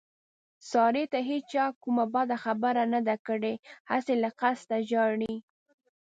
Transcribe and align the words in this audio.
سارې 0.69 1.03
ته 1.11 1.19
هېچا 1.29 1.65
کومه 1.83 2.05
بده 2.13 2.37
خبره 2.43 2.83
نه 2.93 2.99
ده 3.07 3.15
کړې، 3.27 3.53
هسې 3.89 4.13
له 4.23 4.29
قسته 4.39 4.75
ژاړي. 4.89 5.35